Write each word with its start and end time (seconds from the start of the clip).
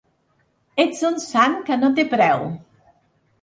Ets 0.83 1.01
un 1.09 1.19
sant 1.25 1.59
que 1.67 1.77
no 1.83 1.91
té 2.01 2.07
preu! 2.15 2.43